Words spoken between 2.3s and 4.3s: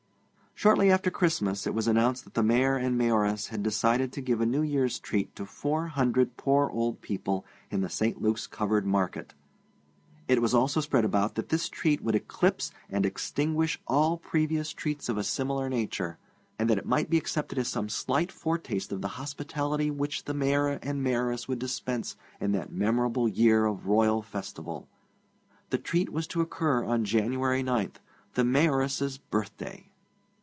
the Mayor and Mayoress had decided to